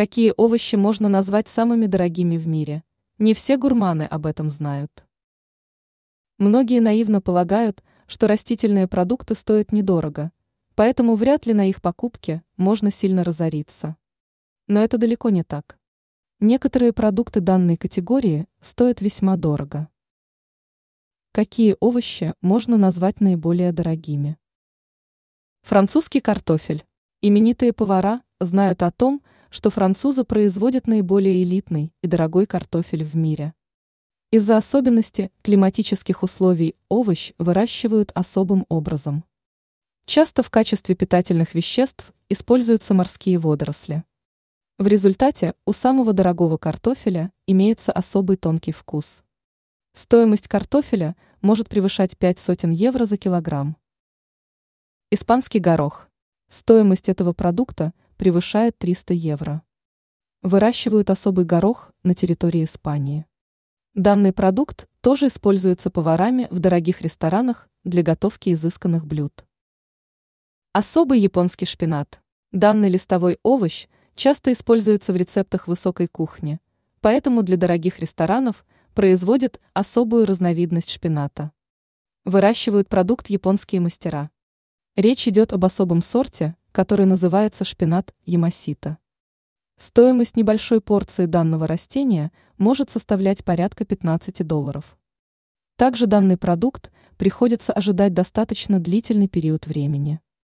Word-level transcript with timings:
Какие 0.00 0.32
овощи 0.38 0.76
можно 0.76 1.10
назвать 1.10 1.46
самыми 1.46 1.84
дорогими 1.84 2.38
в 2.38 2.46
мире? 2.48 2.84
Не 3.18 3.34
все 3.34 3.58
гурманы 3.58 4.04
об 4.04 4.24
этом 4.24 4.48
знают. 4.48 5.04
Многие 6.38 6.80
наивно 6.80 7.20
полагают, 7.20 7.84
что 8.06 8.26
растительные 8.26 8.88
продукты 8.88 9.34
стоят 9.34 9.72
недорого, 9.72 10.32
поэтому 10.74 11.16
вряд 11.16 11.44
ли 11.44 11.52
на 11.52 11.68
их 11.68 11.82
покупке 11.82 12.42
можно 12.56 12.90
сильно 12.90 13.24
разориться. 13.24 13.98
Но 14.68 14.82
это 14.82 14.96
далеко 14.96 15.28
не 15.28 15.44
так. 15.44 15.78
Некоторые 16.38 16.94
продукты 16.94 17.40
данной 17.40 17.76
категории 17.76 18.46
стоят 18.62 19.02
весьма 19.02 19.36
дорого. 19.36 19.90
Какие 21.32 21.76
овощи 21.78 22.32
можно 22.40 22.78
назвать 22.78 23.20
наиболее 23.20 23.70
дорогими? 23.70 24.38
Французский 25.60 26.20
картофель. 26.22 26.86
Именитые 27.20 27.74
повара 27.74 28.22
знают 28.40 28.82
о 28.82 28.90
том, 28.90 29.18
что 29.18 29.30
французы 29.70 30.22
производят 30.24 30.86
наиболее 30.86 31.42
элитный 31.42 31.92
и 32.02 32.06
дорогой 32.06 32.46
картофель 32.46 33.04
в 33.04 33.16
мире. 33.16 33.52
Из-за 34.30 34.56
особенности 34.56 35.32
климатических 35.42 36.22
условий 36.22 36.76
овощ 36.88 37.32
выращивают 37.36 38.12
особым 38.14 38.64
образом. 38.68 39.24
Часто 40.06 40.44
в 40.44 40.50
качестве 40.50 40.94
питательных 40.94 41.54
веществ 41.54 42.12
используются 42.28 42.94
морские 42.94 43.38
водоросли. 43.38 44.04
В 44.78 44.86
результате 44.86 45.54
у 45.66 45.72
самого 45.72 46.12
дорогого 46.12 46.56
картофеля 46.56 47.32
имеется 47.46 47.90
особый 47.90 48.36
тонкий 48.36 48.72
вкус. 48.72 49.24
Стоимость 49.94 50.46
картофеля 50.46 51.16
может 51.42 51.68
превышать 51.68 52.16
5 52.16 52.38
сотен 52.38 52.70
евро 52.70 53.04
за 53.04 53.16
килограмм. 53.16 53.76
Испанский 55.10 55.58
горох. 55.58 56.08
Стоимость 56.48 57.08
этого 57.08 57.32
продукта 57.32 57.92
превышает 58.20 58.76
300 58.76 59.14
евро. 59.14 59.62
Выращивают 60.42 61.08
особый 61.08 61.46
горох 61.46 61.90
на 62.02 62.14
территории 62.14 62.64
Испании. 62.64 63.24
Данный 63.94 64.34
продукт 64.34 64.90
тоже 65.00 65.28
используется 65.28 65.88
поварами 65.88 66.46
в 66.50 66.58
дорогих 66.58 67.00
ресторанах 67.00 67.70
для 67.82 68.02
готовки 68.02 68.52
изысканных 68.52 69.06
блюд. 69.06 69.46
Особый 70.74 71.18
японский 71.18 71.64
шпинат. 71.64 72.20
Данный 72.52 72.90
листовой 72.90 73.38
овощ– 73.42 73.88
часто 74.16 74.52
используется 74.52 75.14
в 75.14 75.16
рецептах 75.16 75.66
высокой 75.66 76.06
кухни, 76.06 76.60
поэтому 77.00 77.42
для 77.42 77.56
дорогих 77.56 78.00
ресторанов 78.00 78.66
производят 78.92 79.58
особую 79.72 80.26
разновидность 80.26 80.90
шпината. 80.90 81.52
Выращивают 82.26 82.86
продукт 82.90 83.30
японские 83.30 83.80
мастера. 83.80 84.30
Речь 84.94 85.26
идет 85.26 85.54
об 85.54 85.64
особом 85.64 86.02
сорте, 86.02 86.54
который 86.72 87.06
называется 87.06 87.64
шпинат 87.64 88.14
ямасита. 88.24 88.98
Стоимость 89.76 90.36
небольшой 90.36 90.80
порции 90.80 91.26
данного 91.26 91.66
растения 91.66 92.32
может 92.58 92.90
составлять 92.90 93.44
порядка 93.44 93.84
15 93.84 94.46
долларов. 94.46 94.98
Также 95.76 96.06
данный 96.06 96.36
продукт 96.36 96.90
приходится 97.16 97.72
ожидать 97.72 98.12
достаточно 98.12 98.78
длительный 98.78 99.28
период 99.28 99.66
времени. 99.66 100.20